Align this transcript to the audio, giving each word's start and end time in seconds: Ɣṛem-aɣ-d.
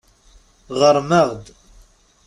Ɣṛem-aɣ-d. 0.79 1.45